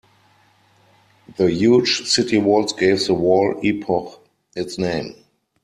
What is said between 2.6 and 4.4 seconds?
gave the wall epoch